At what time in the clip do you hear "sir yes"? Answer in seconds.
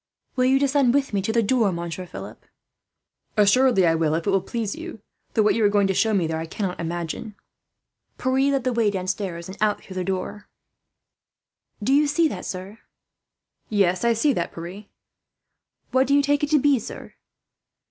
12.45-14.03